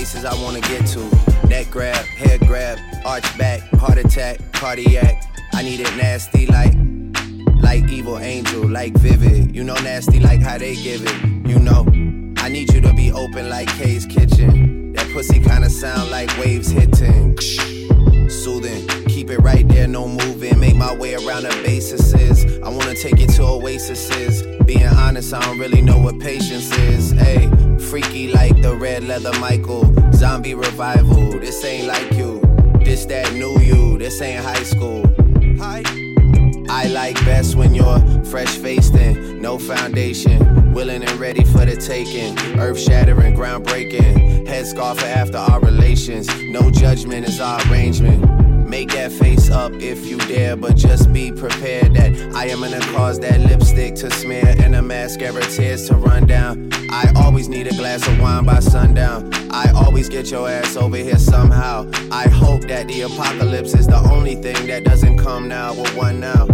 [0.00, 1.46] places I wanna get to.
[1.46, 5.24] Neck grab, head grab, arch back, heart attack, cardiac.
[5.52, 6.72] I need it nasty like,
[7.60, 9.54] like evil angel, like vivid.
[9.54, 11.48] You know nasty like how they give it.
[11.48, 11.86] You know,
[12.38, 14.92] I need you to be open like Kay's kitchen.
[14.94, 17.36] That pussy kinda sound like waves hitting.
[18.28, 18.88] Soothing,
[19.30, 20.58] keep it right there, no moving.
[20.58, 22.14] Make my way around the bases.
[22.62, 24.42] I wanna take you to oases.
[24.64, 27.10] Being honest, I don't really know what patience is.
[27.12, 27.48] Hey,
[27.90, 29.92] freaky like the red leather Michael.
[30.12, 32.40] Zombie revival, this ain't like you.
[32.84, 35.02] This that new you, this ain't high school.
[35.58, 35.82] Hi.
[36.68, 40.72] I like best when you're fresh faced and no foundation.
[40.72, 42.38] Willing and ready for the taking.
[42.58, 44.46] Earth shattering, groundbreaking.
[44.46, 46.28] Headscarf after our relations.
[46.44, 48.29] No judgment is our arrangement.
[48.70, 52.78] Make that face up if you dare, but just be prepared that I am gonna
[52.92, 56.70] cause that lipstick to smear and a mascara tears to run down.
[56.88, 59.28] I always need a glass of wine by sundown.
[59.50, 61.90] I always get your ass over here somehow.
[62.12, 66.20] I hope that the apocalypse is the only thing that doesn't come now with one
[66.20, 66.46] now.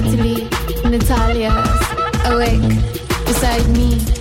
[0.00, 0.48] Natalie,
[0.84, 1.80] Natalia's
[2.26, 2.62] awake
[3.26, 4.17] beside me.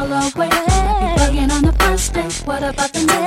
[0.00, 0.48] all away.
[1.18, 2.32] Bugging on the first date.
[2.46, 3.19] What about the next?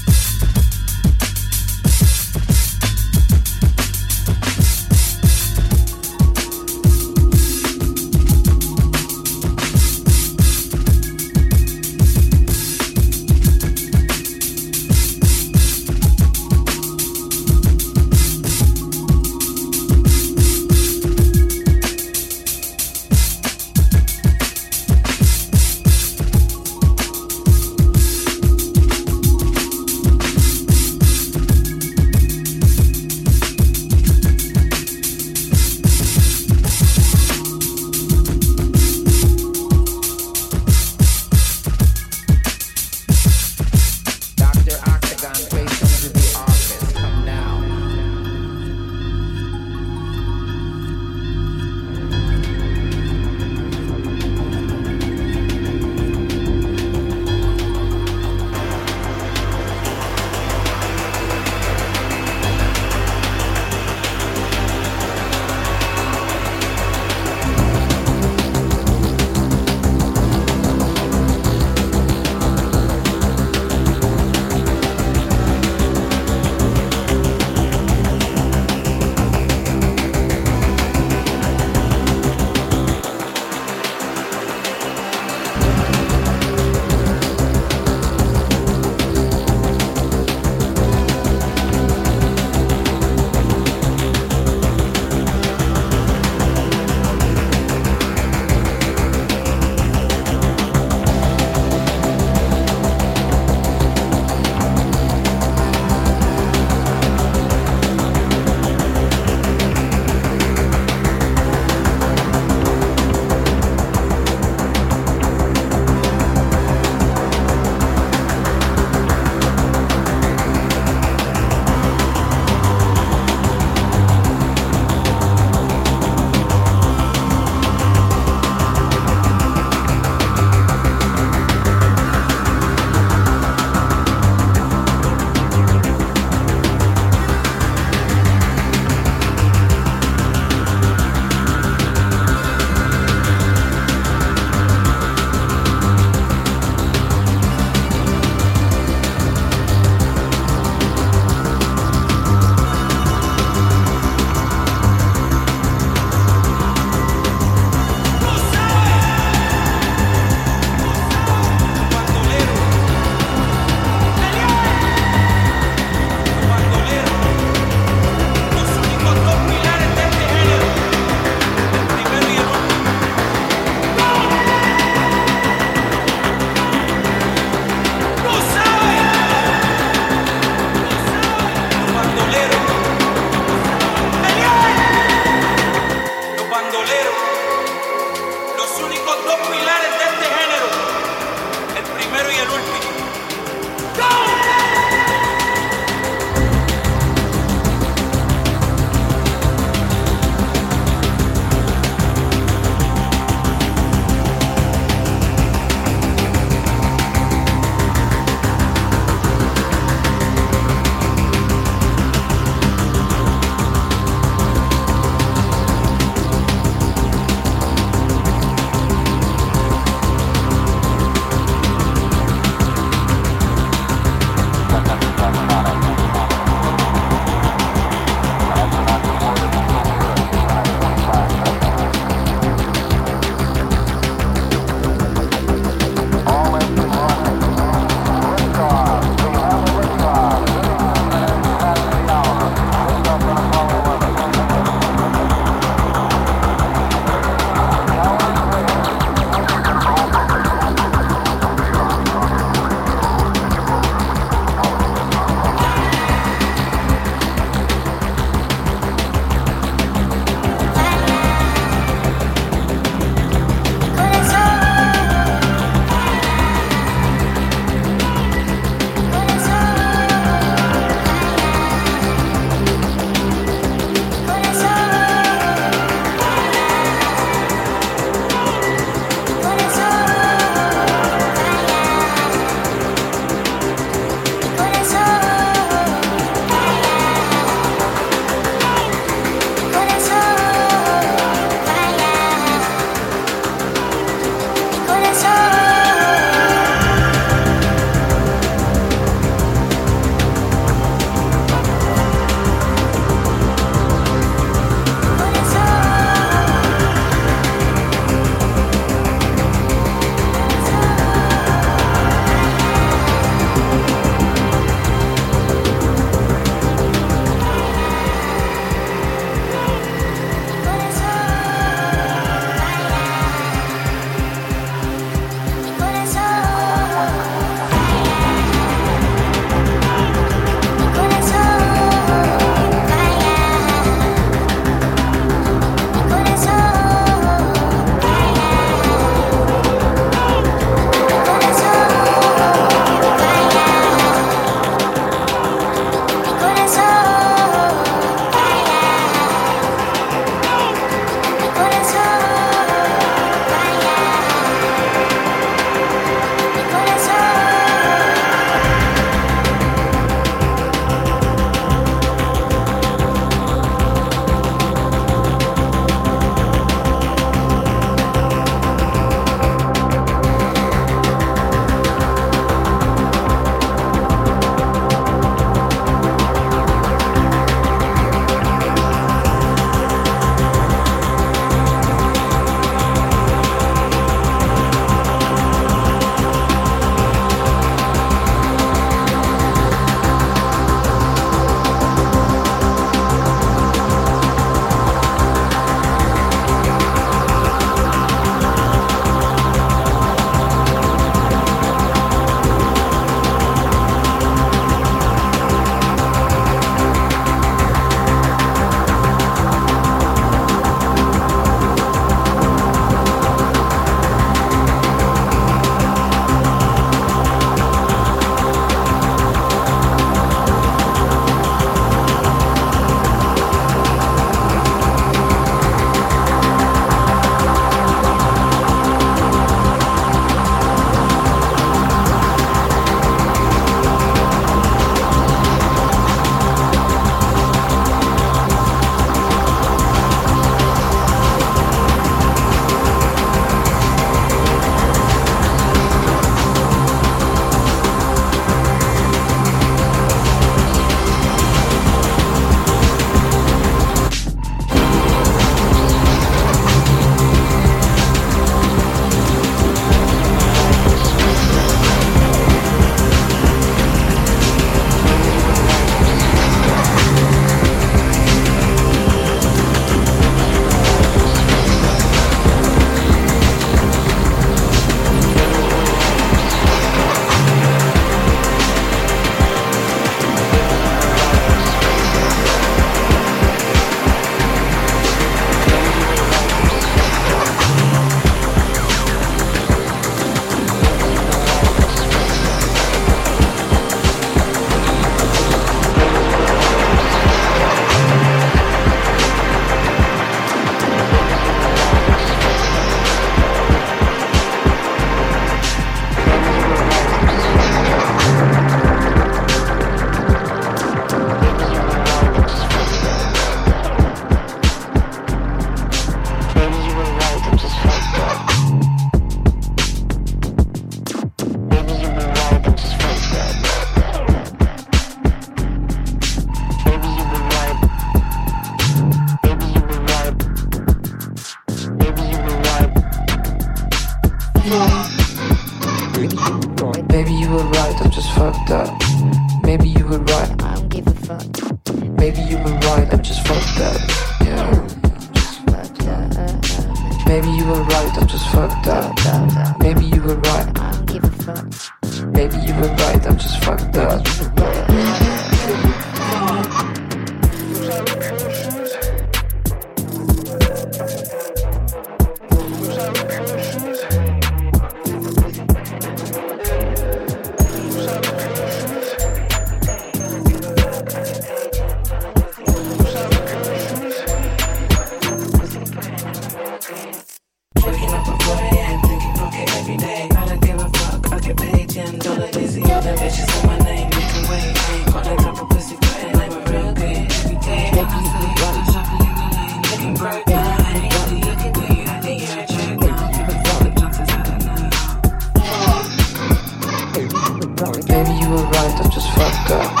[599.71, 600.00] Just fucked